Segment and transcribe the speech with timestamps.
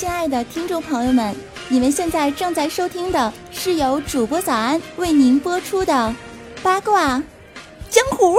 [0.00, 1.36] 亲爱的听众朋友们，
[1.68, 6.14] 你们现在正在收听的是由主播早安为您播出的
[6.62, 7.22] 八卦。
[7.90, 8.38] 江湖。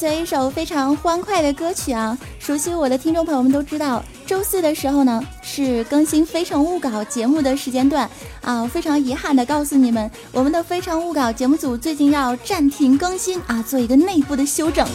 [0.00, 8.08] 随一首非常欢快的歌曲啊，熟悉我的听众朋友们都知道，周四的时候呢是更新《非诚勿稿》节目的时间段
[8.40, 8.66] 啊。
[8.66, 14.88] 非常遗憾的告诉你们，我们的《非诚勿稿》节目组最近要暂停更新啊，做一个内部的休整。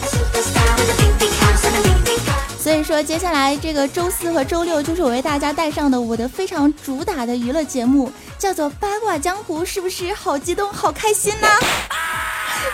[2.58, 8.10] 所以说，接下来这个周四和周六就是我为大家带上的我的非常主打的娱乐节目，
[8.40, 11.46] 叫做《八卦江湖》，是不是好激动、好开心呢？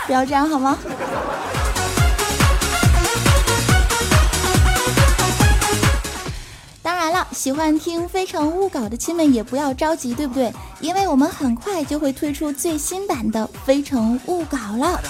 [0.07, 0.75] 不要这样好吗？
[7.33, 10.53] 喜欢听《非诚勿稿》的亲们也不要着急，对不对？
[10.79, 15.01] 因为我们很快就会推出最新版的《非诚勿稿》了。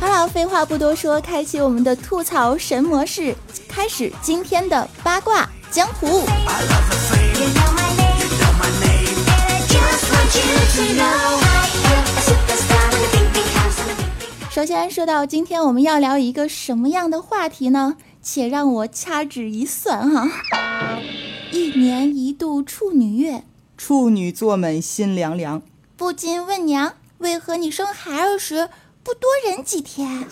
[0.00, 3.34] 好了，废话不多说，开启我们的吐槽神模式，
[3.68, 6.24] 开始今天的八卦江湖。
[14.50, 17.94] 首先说到今天我们要聊一个什么样的话题呢？
[18.28, 20.28] 且让我掐指一算哈，
[21.52, 23.44] 一年一度处女月，
[23.76, 25.62] 处女座们心凉凉，
[25.96, 28.68] 不禁问娘：为何你生孩儿时
[29.04, 30.24] 不多忍几天？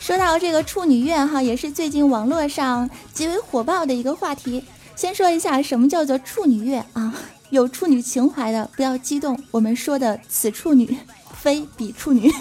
[0.00, 4.64] 说到这个处女月哈，也是最近网络上极为火爆的一个话题。
[4.96, 7.14] 先说一下什么叫做处女月啊？
[7.50, 10.98] 有处女情怀的不要激动，我们说的此处女
[11.32, 12.32] 非彼处女。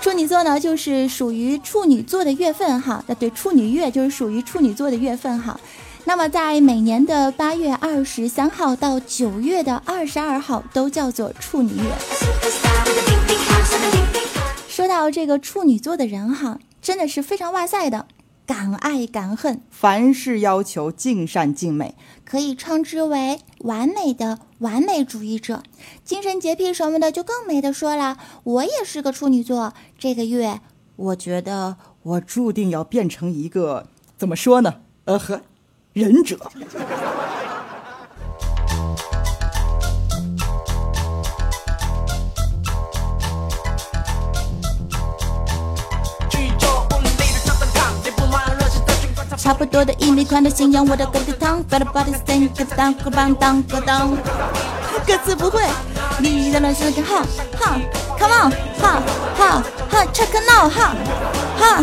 [0.00, 3.04] 处女座呢，就是属于处女座的月份哈。
[3.06, 5.60] 那，对，处女月就是属于处女座的月份哈。
[6.04, 11.82] 那么在每年的八月二十三号到九月的二十二号都叫做处女月。
[14.68, 18.06] 说到这个处女座的人哈，真的是非常哇塞的。
[18.46, 25.62] 敢爱敢恨，凡事要求尽善尽美，可以称之为完美的完美主义者。
[26.04, 28.18] 精神洁癖什么的就更没得说了。
[28.42, 30.60] 我也是个处女座，这个月
[30.96, 33.86] 我觉得我注定要变成一个
[34.18, 34.80] 怎么说呢？
[35.04, 35.42] 呃呵，
[35.92, 36.50] 忍者。
[49.50, 54.16] 差不多的一米宽的信仰我的歌词汤，Better body sing，歌词当歌棒当歌当，
[55.04, 55.60] 歌词不会，
[56.20, 57.24] 你的乱世个哈
[57.58, 57.76] 哈
[58.16, 59.02] ，Come on，哈
[59.36, 60.94] 哈哈，Check it now，哈
[61.58, 61.82] 哈，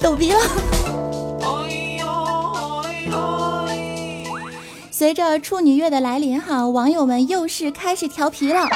[0.00, 0.95] 逗逼了。
[4.98, 8.66] 随着处女月的来临，哈，网友们又是开始调皮了。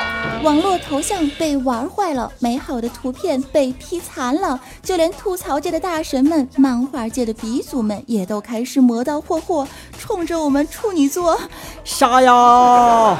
[0.42, 9.66] 网络头像被玩坏了，美好的图片被 P 残了，就连吐槽界的大神们、漫画界的鼻祖们也都开始磨刀霍霍，
[9.98, 11.40] 冲着我们处女座
[11.84, 13.16] 杀呀！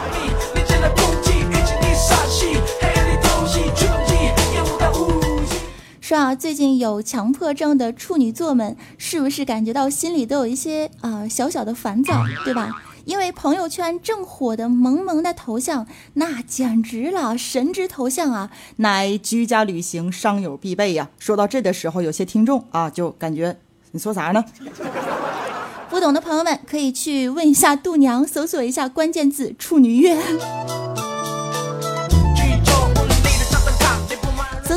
[6.03, 12.71] 说啊，最近有强迫症的处女座们，是不是感觉到心里都有一些啊小小的烦躁，对吧？
[13.05, 21.11] 因为朋友圈正火的萌萌的头像，那简直了，神之头像啊，乃居家旅行商友必备呀。
[21.19, 23.57] 说到这的时候，有些听众啊，就感觉
[23.93, 24.45] 你说啥呢？
[25.89, 30.17] 不懂的朋友们可以去问一下度娘，搜索一下关键字“处女月”。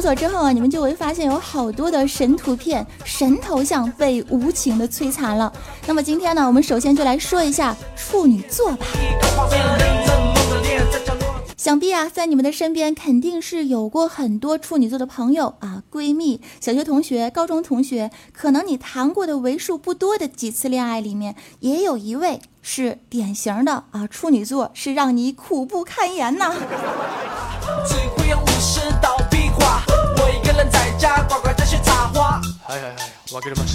[0.04, 5.54] 索之后啊，你们就会发现有好多的神图片、神头像被无情的摧残了。
[5.88, 8.86] 那么今天呢，我们首先就来说一下处女座吧。
[11.56, 26.54] 想必啊，在你们的身边肯定是有过很多处女座的朋友啊，闺蜜、小学同学、高中同学，可能你谈过的为数不多的几次恋爱里面，也有一位是典型的啊处女座，是让你苦不堪言呐。
[33.34, 33.66] 我给你们。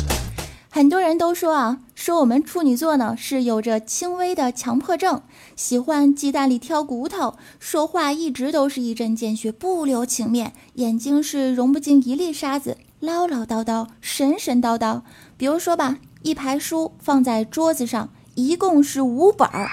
[0.70, 5.22] 很多人都说啊，说我们处女座呢是有着轻微的强迫症，
[5.56, 15.02] 喜欢鸡蛋里挑骨头，说话一直都是一针见血，不留情面，眼睛是融不进一粒沙子，唠唠叨叨，神神叨叨。
[15.36, 19.68] 比如说吧，一排书放在桌子上，一共是五本儿，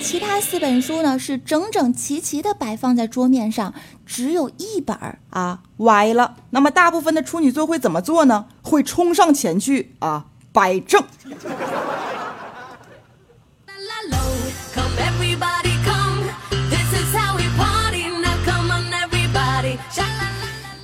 [0.00, 3.72] 其他四本书呢是整整齐齐的摆放在桌面上，
[4.04, 6.36] 只有一本儿啊歪了。
[6.50, 8.46] 那么大部分的处女座会怎么做呢？
[8.62, 10.26] 会冲上前去啊。
[10.52, 11.02] 摆正。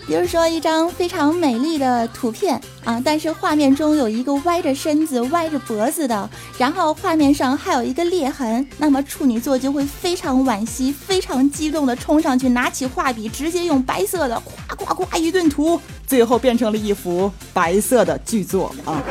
[0.08, 19.02] 比如说一张非常美丽的图片啊，但是画面中有一个歪着身子、歪着脖子的，然后画面上还有一个裂痕，那么处女座就会非常惋惜、非常激动的冲上去，拿起画笔，直接用白色的夸夸夸一顿涂，最后变成了一幅白色的巨作啊。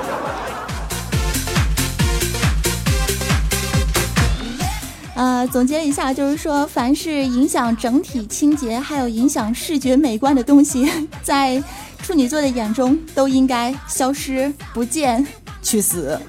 [5.49, 10.91] 总结一下，就是说，凡是影响整体清洁，还有影响视觉美观的东西，
[11.23, 11.61] 在
[12.01, 15.25] 处女座的眼中都应该消失不见，
[15.61, 16.19] 去死。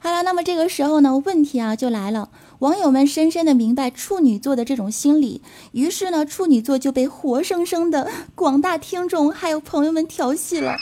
[0.00, 2.28] 好了，那么这个时候呢，问题啊就来了。
[2.62, 5.42] 网友们深深的明白处女座的这种心理，
[5.72, 10.76] 于是呢，处女座就被活生生的广大听众还有朋友们调戏了。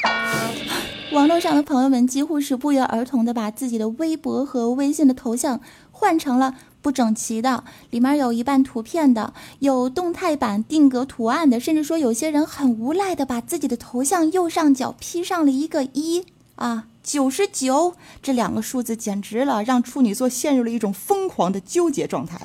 [1.13, 16.27] 网络上的朋友们几乎是不约而同的把自己的微博和微信的头像换成了不整齐的，里面有一半图片的，有动态版定格图案的，甚至说有些人很无赖的把自己的头像右上角 P 上了一个一
[16.61, 16.85] 啊。
[17.03, 22.39] 九十九这两个数字简直了，让处女座陷入了一种疯狂的纠结状态，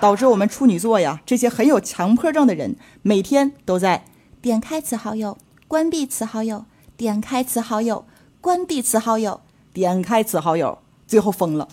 [0.00, 4.06] 导致我们处女座呀这些很有强迫症的人每天都在
[4.40, 5.36] 点开此好友，
[5.68, 6.64] 关闭此好友，
[6.96, 8.06] 点开此好友，
[8.40, 9.42] 关闭此好友，
[9.74, 11.68] 点开此好友，最后疯了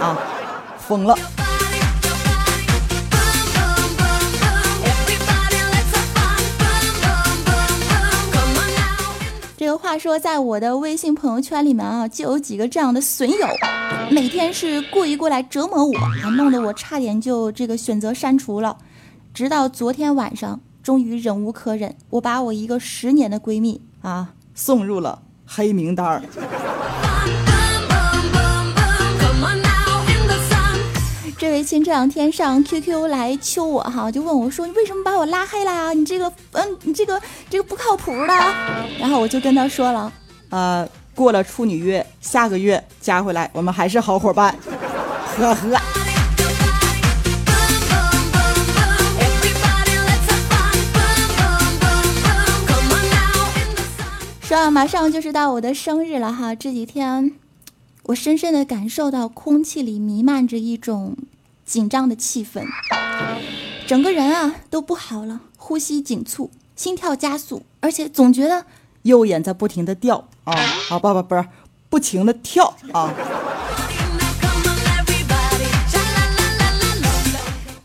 [0.00, 0.18] 啊，
[0.78, 1.16] 疯了。
[9.76, 13.46] 话说，在我的微信朋友圈里面啊，就有几个这样的损友，
[14.10, 18.76] 每天是故意过来折磨我，啊，弄得我差点就这个选择删除了。
[19.32, 26.22] 直到昨天晚上，终于忍无可忍，我把我一个十年的闺蜜啊送入了黑名单儿。
[31.36, 35.92] 这位亲这两天上 QQ 来求我哈，就问我说：“你为什么把我拉黑了呀？
[35.92, 37.20] 你这个，嗯，你这个
[37.50, 38.34] 这个不靠谱的。”
[38.98, 40.10] 然后我就跟他说了
[40.50, 44.56] ：“呃，过了处女月，下个月加回来，我们还是好伙伴。”
[45.36, 45.80] 呵呵。
[54.42, 57.32] 说啊，马上就是到我的生日了哈，这几天
[58.04, 61.16] 我深深的感受到空气里弥漫着一种。
[61.64, 62.62] 紧张的气氛，
[63.86, 68.66] 整个人啊都不好了，呼吸紧促，心跳加速，而且总觉得
[69.04, 70.52] 右眼在不停的掉啊
[70.90, 71.46] 啊不不不是
[71.88, 73.14] 不停的跳啊！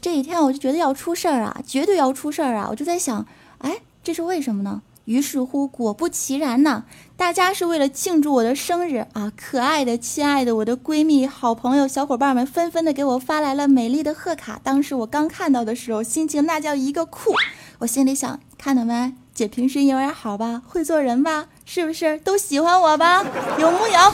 [0.02, 2.68] 这几天我就觉得要出事儿啊，绝对要出事儿啊！
[2.70, 3.26] 我就在想，
[3.60, 4.82] 哎，这是为什么呢？
[5.10, 6.84] 于是乎，果不其然呐，
[7.18, 9.32] 大家是为了庆祝我的生日啊！
[9.36, 14.62] 可爱的、亲爱的我的闺蜜、好朋友、小伙伴们纷纷的给我发来了美丽的贺卡。
[14.64, 17.34] 当时我刚看到的时候，心情那叫一个酷！
[17.80, 19.16] 我心里想，看到没？
[19.34, 21.48] 姐平时有点好吧，会做人吧？
[21.66, 23.26] 是不是都喜欢我吧？
[23.58, 24.14] 有木有？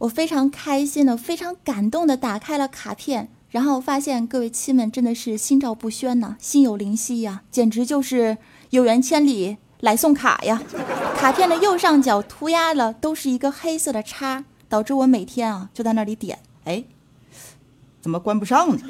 [0.00, 3.30] 我非常开心的、非常感动的打开了卡片。
[3.50, 8.38] 然后发现各位亲们真的是心照不宣呐，心有灵犀呀，简直就是
[8.70, 10.62] 有缘千里来送卡呀！
[11.16, 16.84] 卡片的右上角涂鸦了都是一个黑色的叉，导致我每天啊就在那里点，哎，
[18.00, 18.80] 怎么关不上呢？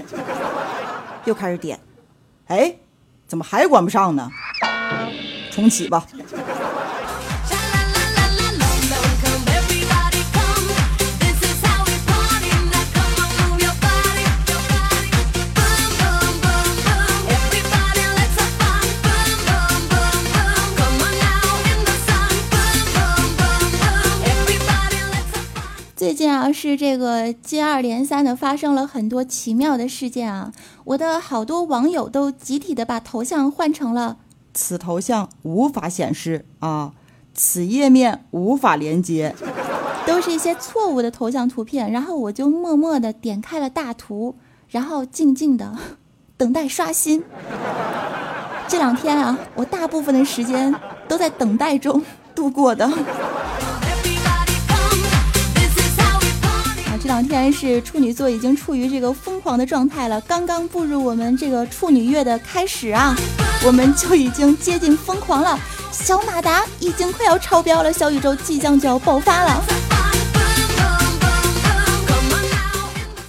[1.24, 1.80] 又开始点，
[2.46, 2.76] 哎，
[3.26, 4.30] 怎么还关不上呢？
[5.50, 6.06] 重启吧。
[26.00, 30.50] 最近啊，是这个接二连三的发生了很多奇妙的事件啊！
[30.84, 34.16] 我的好多网友都集体的把头像换成了
[34.54, 36.92] “此头像无法显示啊，
[37.34, 39.34] 此页面无法连接
[40.08, 41.92] ”，都是一些错误的头像图片。
[41.92, 44.36] 然后我就默默的点开了大图，
[44.70, 45.76] 然后静静的
[46.38, 47.22] 等待刷新。
[48.66, 50.74] 这两天啊，我大部分的时间
[51.06, 52.02] 都在等待中
[52.34, 52.90] 度过的。
[57.10, 63.16] 两天是处女座已经处于这个疯狂的状态了，刚刚步入我们这个处女月的开始啊，
[63.66, 65.58] 我们就已经接近疯狂了。
[65.90, 69.60] 小马达已经快要超标了，小宇宙即将就要爆发了。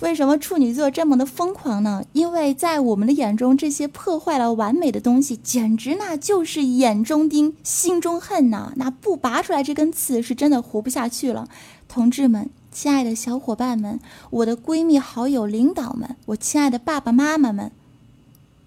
[0.02, 2.04] 为什么处女座这么的疯狂呢？
[2.14, 8.74] 因为在我们的眼中，这些破坏了完美的东西，简直那就是眼中钉、心中恨呐！
[8.76, 11.48] 那不拔出来这根刺，是真的活不下去了，
[11.88, 12.48] 同志们。
[12.72, 14.00] 亲爱的小伙伴们，
[14.30, 17.70] 我的闺蜜、好友、领导们，我亲爱的爸爸妈妈们，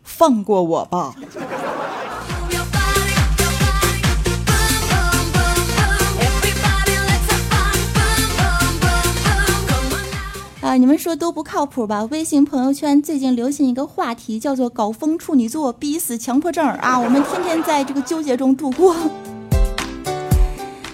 [0.02, 1.14] 放过我吧！
[10.60, 12.04] 啊，你们说都不靠谱吧？
[12.10, 18.94] 微信朋友圈最近流行一个话题，叫做“搞疯处女座，逼死强迫症”啊，我们天天在这个纠结中度过。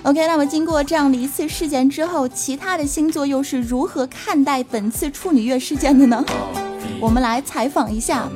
[0.03, 6.25] OK，那么经过这样的一次事件之后，其他的星座又是如何看待本次处女月事件的呢？
[6.99, 8.27] 我们来采访一下。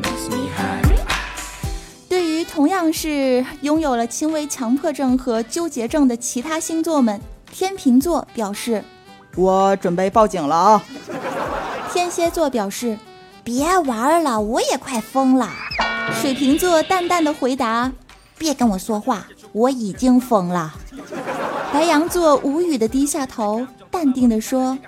[2.06, 7.18] 对于同样是拥有了轻微强迫症和纠结症的其他星座们，
[7.50, 8.84] 天秤座表示
[9.34, 10.84] ：“我准备报警了啊！”
[11.94, 12.98] 天蝎座表示
[13.42, 15.50] ：“别玩了，我也快疯了。”
[16.20, 17.90] 水瓶座淡淡的回答
[18.36, 20.74] ：“别跟我说话，我已经疯了。”
[21.74, 24.78] 白羊座无语的低下头，淡定的说：“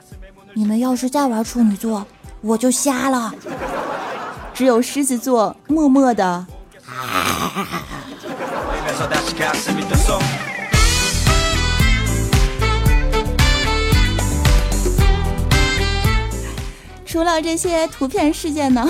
[0.55, 2.07] 你们要是再玩处女座，
[2.41, 3.35] 我就瞎了。
[4.55, 6.47] ”只有狮子座默默的。
[17.05, 18.89] 除了这些图片事件呢？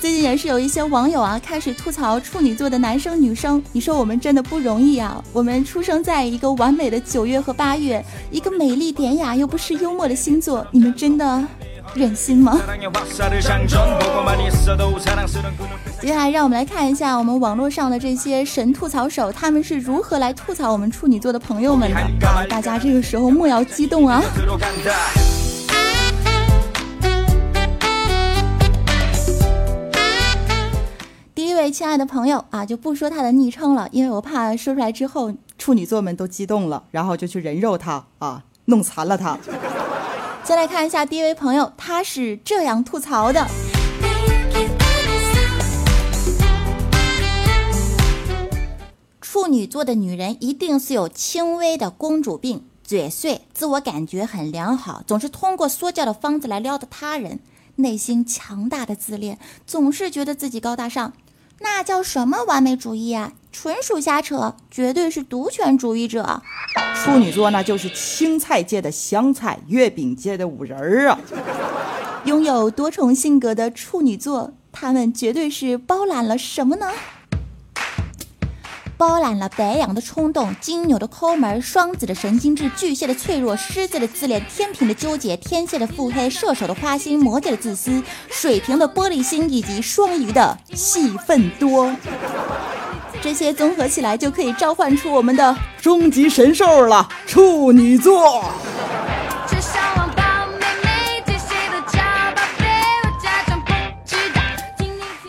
[0.00, 5.22] 最近也是有一些网友啊开始吐槽处女座的男生女生，你说我们真的不容易啊！
[5.30, 11.44] 我们出生在一个完美的九月和八月，一个美丽典雅又不失幽默的星座，你们真的
[11.92, 12.58] 忍心吗？
[16.00, 22.46] 接下来让我们来看一下我们网络上的这些神吐槽手，他们是如何来吐槽我们处女座的朋友们的。
[22.48, 24.22] 大家这个时候莫要激动啊！
[31.70, 39.38] 亲爱的朋友啊，就不说他的昵称了，因为我怕说出来之后处女座们都激动了，然后就去人肉他啊，弄残了他。
[40.44, 43.46] 先来看一下第一位朋友，他是这样吐槽的：
[49.20, 57.38] 处女座的女人一定是有轻微的公主病，嘴碎，自我感觉很良好，总是通过说教的方子来撩的他人，
[57.76, 61.12] 内心强大的自恋，总是觉得自己高大上。
[61.60, 63.32] 那叫什么完美主义啊？
[63.52, 66.42] 纯属瞎扯，绝对是独权主义者。
[66.94, 71.18] 处女座那就是青菜界的香菜，月饼界的五仁儿啊！
[72.24, 76.86] 拥有多重性格的处女座，他们绝对是包揽了什么呢？
[79.00, 91.90] 包揽了白羊的冲动、金牛的抠门、双子的神经质、巨蟹的脆弱、狮子的自恋、天平的纠结、天蝎的腹黑、射手的花心、摩羯的自私、水瓶的玻璃心以及双鱼的戏份多。
[93.22, 98.44] 这些综合起来，就可以召唤出我们的终极神兽了——处女座。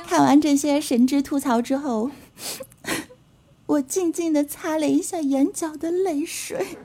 [0.09, 2.11] 看完这些神之吐槽之后。
[3.71, 6.77] 我静静的擦了一下眼角的泪水。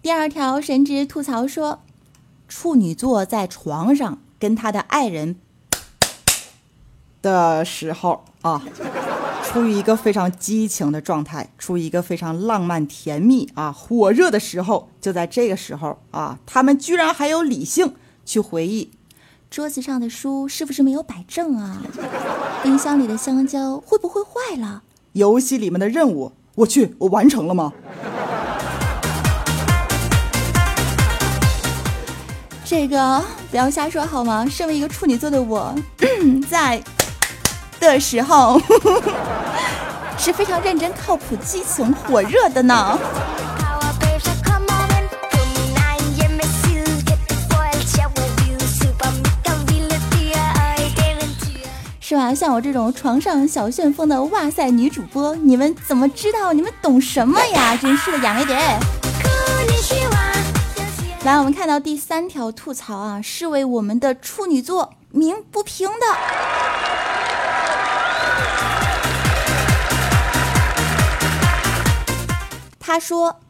[0.00, 1.82] 第二条神职吐槽说，
[2.48, 5.36] 处女座在床上跟他的爱人
[7.20, 8.62] 的时候啊。
[9.54, 17.94] 处于一个非常激情的状态，处于一个非常浪漫甜蜜啊火热的时候，就在这个时候啊，他们居然还有理性
[18.26, 18.90] 去回忆，
[19.48, 21.80] 桌子上的书是不是没有摆正啊？
[22.64, 24.82] 冰箱里的香蕉会不会坏了？
[25.12, 27.72] 游戏里面的任务，我去，我完成了吗？
[32.64, 34.44] 这个不要瞎说好吗？
[34.50, 35.72] 身为一个处女座的我，
[36.50, 36.82] 在
[37.86, 38.60] 的时候
[40.18, 42.98] 是非常认真、靠谱、激情、火热的呢。
[52.00, 52.32] 是吧？
[52.34, 56.52] 像我这种床上小旋风的哇塞女主播，你们怎么知道？
[56.52, 57.76] 你们懂什么呀？
[57.76, 58.78] 真是的，养一点。
[61.24, 66.93] 来，我们看到第三条吐槽啊，是为我们的处女座鸣不平的。
[72.86, 73.40] 他说：“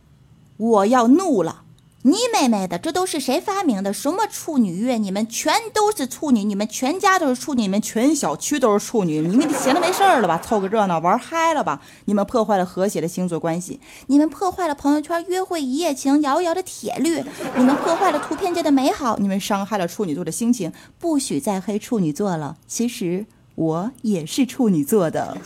[0.56, 1.62] 我要怒了。”
[2.06, 3.92] 你妹妹的，这都是谁发明的？
[3.92, 4.96] 什么处女月？
[4.96, 9.20] 你们全都是处女，你们全家都是处女，你们全小区都是处女。
[9.22, 10.38] 你们闲的没事儿了吧？
[10.38, 11.80] 凑个热闹，玩嗨了吧？
[12.04, 17.24] 你们破坏了和谐的星座关系，你们破坏了朋友圈约会一夜情遥遥的铁律，
[17.56, 20.72] 你们破坏了图片界的美好，你们伤害了处女座的心情。
[21.00, 22.56] 不许再黑处女座了。
[22.68, 23.26] 其实
[23.56, 25.36] 我也是处女座的。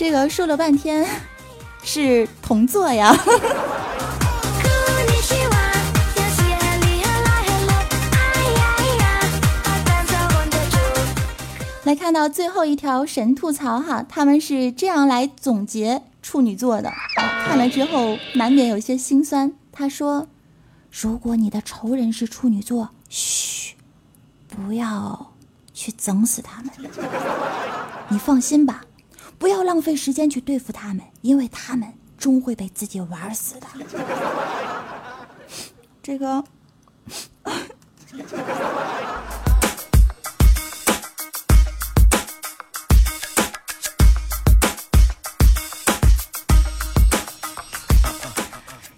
[0.00, 1.06] 这个说了半天
[1.82, 3.14] 是同座呀。
[11.84, 16.90] 来看到最后一条神吐槽哈，他们是这样来总结处女座的，
[17.44, 19.52] 看了之后难免有些心酸。
[19.70, 20.28] 他说
[20.90, 23.74] ：“如果你的仇人是处女座，嘘，
[24.48, 25.32] 不要
[25.74, 26.72] 去整死他们，
[28.08, 28.80] 你放心吧。”
[29.40, 33.66] 不要浪费时间去对付他们，因为他们终会被自己玩死的。
[36.02, 36.44] 这个，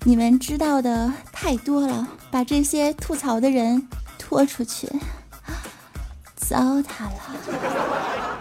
[0.04, 3.86] 你们知道的太多了，把这些吐槽的人
[4.18, 4.88] 拖出去，
[6.34, 8.31] 糟蹋了。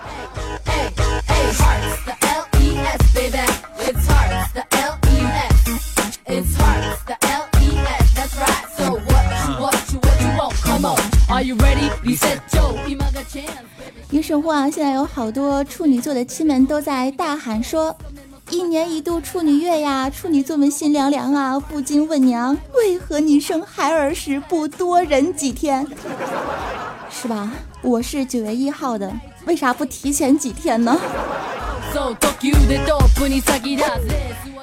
[14.11, 17.95] 于是乎啊，现在有好多处女座的亲们都在大喊说
[18.51, 25.87] ：“一年一度处女月呀，处女座们心凉凉啊，不禁问娘，为何你生孩儿时不多忍几天？
[27.09, 27.51] 是吧？
[27.81, 29.11] 我是九月一号的，
[29.45, 30.97] 为啥不提前几天呢？”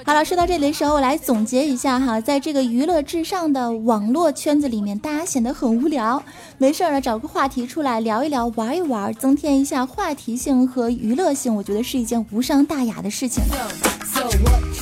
[0.04, 6.22] 好了，说到这里的时候，我来总结一下哈，在这个娱乐至上的网络圈子里面，大家显得很无聊，
[6.56, 13.44] 没事儿了找个话题出来聊一聊，玩一玩，增添一下话题性和娱乐性，我觉得是一件无伤大雅的事情。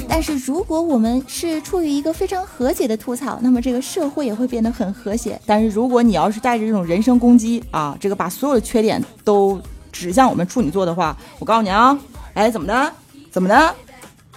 [0.09, 5.41] 但是如果我们是处于一个非常和谐的吐槽，那么这个社会也会变得很和谐。
[5.45, 9.61] 但是如果你要是带着这种人身攻击啊，这个把所有的缺点都
[9.99, 11.97] 指向我们处女座的话，我告诉你啊，
[12.35, 12.93] 哎，怎么的？
[13.31, 13.75] 怎么的？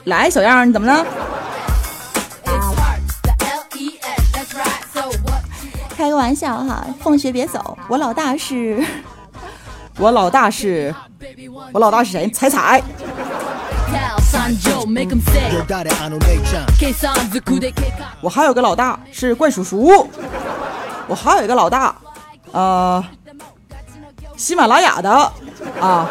[0.06, 1.06] 来，小样，你怎么了？
[5.98, 7.78] 开个玩笑哈，放学别走。
[7.90, 8.82] 我老大是，
[9.98, 10.96] 我老大是，
[11.74, 12.30] 我老大是谁？
[12.30, 12.82] 彩彩。
[18.22, 20.10] 我还有个老大是怪叔叔。
[21.08, 21.94] 我还有一个老大，
[22.54, 23.04] 呃，
[24.40, 25.12] 喜马拉雅的
[25.82, 26.10] 啊，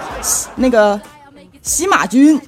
[0.57, 1.01] 那个
[1.63, 2.39] 喜马君。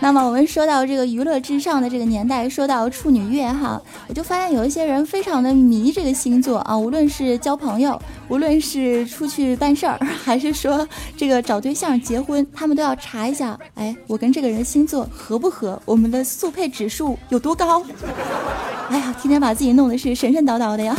[0.00, 17.82] 那么我们说到这个娱乐至上的这个年代，说到处女月哈，我就发现有一些人非常的迷这个星座啊，无论是交朋友，无论是出去办事儿，还是说这个找对象结婚，他们都要查一下，哎，我跟这个人星座合不合，我们的速配指数有多高？
[18.90, 20.94] 哎呀，天天把自己弄得是神神叨叨的呀。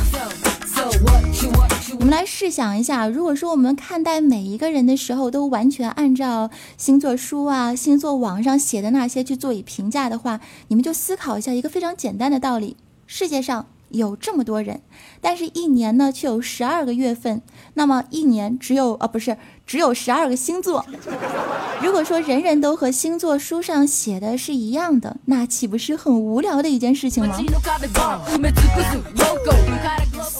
[1.99, 14.79] 我们来试想一下，如果说我们看待每一个人的时候，都完全按照星座书啊、星座网上写的那些去做以评价的话，你们就思考一下一个非常简单的道理：世界上有这么多人，
[15.19, 17.41] 但是一年呢却有十二个月份，
[17.73, 19.35] 那么一年只有啊不是。
[19.67, 20.83] 只有十二个星座，
[21.83, 27.38] 如果说人人都和星座书上写的是一样的，那岂不是很无聊的一件事情吗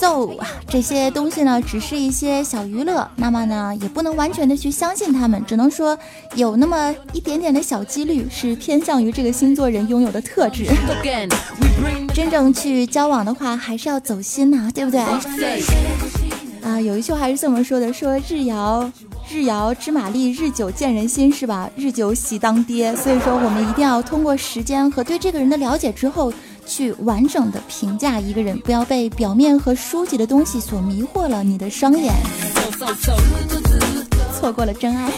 [0.00, 0.30] ？So
[0.66, 5.98] 这些东西呢，只是一些小娱乐，那么呢，也不能完全的去相信他们，只能说
[6.34, 10.64] 有那么一点点的小几率是偏向于这个星座人拥有的特质。
[12.14, 15.00] 真正去交往的话，还是要走心呐，对不对？
[16.62, 18.90] 啊，有一句话是这么说的：说日遥。
[19.32, 21.70] 日遥知马力，日久见人心，是吧？
[21.76, 22.92] 日久喜当爹。
[22.96, 26.32] 所以说，我们一定要通过时间和对这个人的了解之后，
[26.70, 32.14] 去完整的评价一个人，不要被表面和书籍的东西所迷惑了你的双眼，
[34.38, 35.10] 错过了真爱。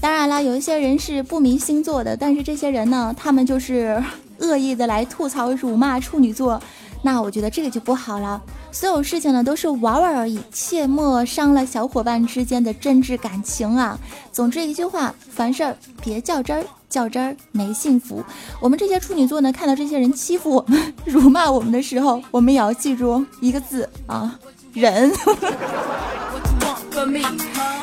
[0.00, 4.02] 当然了，有一些人是不迷星座的，但是这些人呢，他们就是
[4.38, 6.60] 恶意的来吐槽、辱骂处女座，
[7.02, 8.42] 那我觉得这个就不好了。
[8.72, 13.98] 所有事情呢都是玩玩而已，切莫伤了小伙伴之间的真挚感情啊！
[14.32, 18.24] 总之一句话，凡事别较真儿，较真儿没幸福。
[18.60, 24.38] 我们这些处女座呢，看到这些人欺负我们、辱骂我们的时候，我们也要记住一个字啊，
[24.72, 25.12] 忍。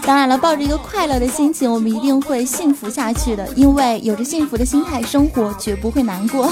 [0.04, 3.45] 当然了，抱着一个快乐的心情，我们一定会幸福下去的。
[3.56, 6.50] 因为有着幸福的心态，生活绝不会难过。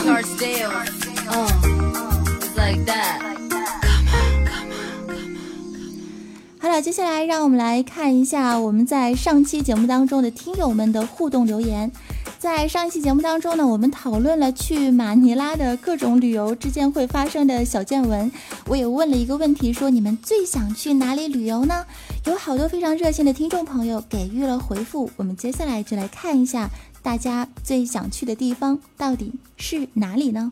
[6.65, 11.91] 好了，接下来让我们来看一下我们在上期节目当中的听友们的互动留言。
[12.39, 18.31] 在上一期节目当中呢，我们讨论了去马尼拉的各种旅游之间会发生的小见闻。
[18.65, 21.85] 我也问了一个问题，说你们最想去哪里旅游呢？
[22.25, 25.11] 有好多非常热心的听众朋友给予了回复。
[25.17, 26.71] 我们接下来就来看一下
[27.03, 30.51] 大家最想去的地方到底是哪里呢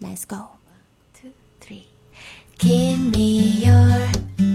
[0.00, 0.36] ？Let's go.
[1.20, 1.82] Two, three.
[2.58, 4.49] Give me your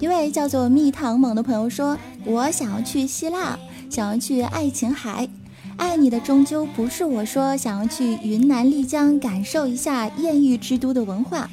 [0.00, 5.28] 一位叫做蜜糖猛的朋友说：“我想要去希腊，想要去爱琴海。
[5.76, 11.48] 爱你的终究不是我说，想要去云南丽江感受一下艳遇之都的文化。”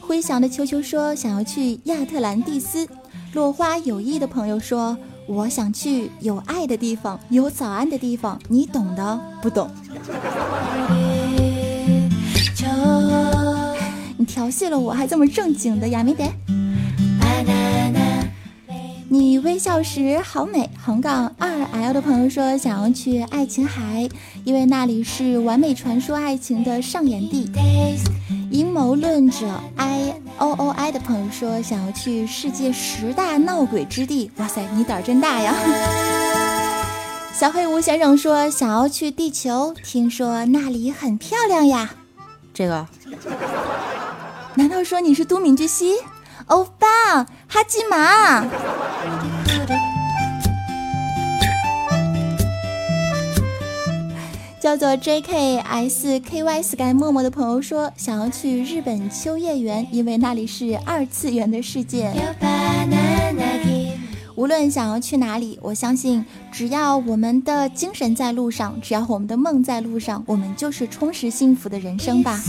[0.00, 2.88] 灰翔的秋秋说：“想要去亚特兰蒂斯。”
[3.34, 4.96] 落花有意的朋友说
[5.28, 9.70] ：“我想去有爱的地方，有早安的地方，你懂的，不懂。”
[14.48, 16.24] 调戏了我，还这么正经的呀，没得。
[19.10, 20.70] 你微笑时好美。
[20.82, 24.08] 横杠二 L 的朋友说想要去爱琴海，
[24.44, 27.50] 因为那里是完美传说爱情的上演地。
[28.50, 34.30] 阴谋论者 I O O I 的朋友说想要去世界十大闹鬼之地。
[34.38, 35.54] 哇塞，你胆儿真大呀！
[37.36, 41.90] 小黑屋先生说想要去地球，听说那里很漂亮呀。
[42.54, 42.86] 这个，
[44.58, 45.94] 难道说你是都敏俊熙？
[46.46, 48.44] 欧巴，哈基马。
[54.60, 62.12] 叫做 J K S K Y Sky 默默的朋友说，想要去日本秋叶原，因为那里是二次元的世界。
[64.34, 72.40] 无论想要去哪里，我相信只要我们的精神在路上，只要我们的梦在路上，我们就是充实幸福的人生吧。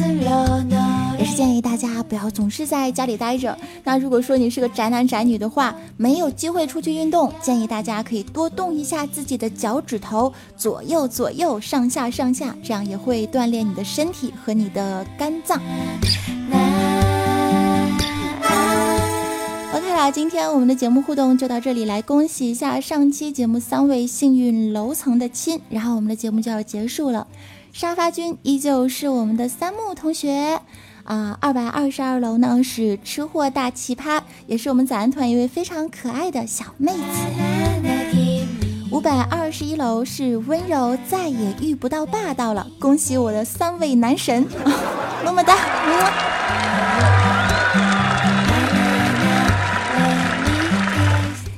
[1.40, 3.58] 建议大家不要总是在家里待着。
[3.86, 15.62] 那如果说你是个宅男宅女的话，没有机会出去运动，建议大家可以多动一下自己的脚趾头，左右左右，上下上下，这样也会锻炼你的身体和你的肝脏。
[19.74, 27.26] OK 啦，今天我们的节目互动就到这里，来恭喜一下上期节目三位幸运楼层的亲，然后我们的节目就要结束了。
[27.72, 30.60] 沙发君依旧是我们的三木同学
[31.10, 37.00] 啊，二百二十二楼呢是吃货大奇葩，也是我们早安团一位非常可爱的小妹子。
[38.92, 44.48] 五百二十一楼是温柔再也遇不到霸道了，恭喜我的三位男神，
[45.26, 45.56] 么么哒。
[45.56, 46.12] 么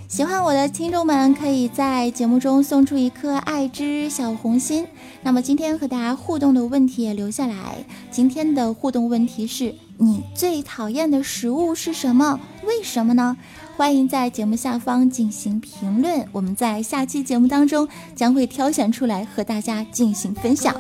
[0.08, 4.88] 喜欢我的听众们，可以在节目中送出一颗爱之小红心。
[5.24, 7.86] 那么今天和大家互动的问题也留下来。
[8.10, 12.40] 今天的互动问题是你最讨厌的食物是什么？
[12.66, 13.38] 为什么呢？
[13.78, 20.76] 欢迎在节目下方进行评论，我们在下期节目当中将会挑选出来和大家进行分享。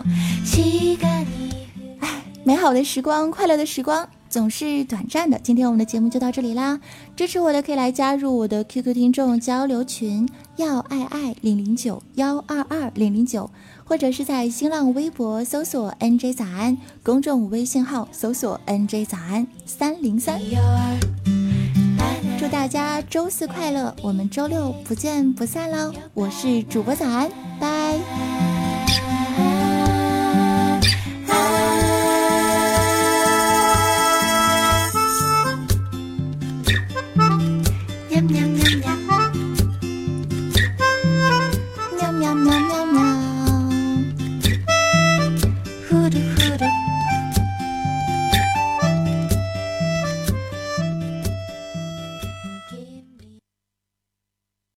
[2.00, 4.08] 哎，美好的时光，快乐的时光。
[4.30, 5.38] 总是短暂的。
[5.40, 6.80] 今天我们的节目就到这里啦！
[7.18, 10.26] 支持我的可以来加入我的 QQ 听众交流群：
[10.56, 13.52] 要爱爱零零九幺二二零零九，
[13.92, 20.40] 或者是在新浪微博搜索 NJ 早安，公众微信号搜索 NJ 早安三零三。
[22.40, 23.94] 祝大家周四快乐！
[24.02, 25.94] 我们周六不见不散喽！
[26.14, 28.51] 我是主播早安，拜。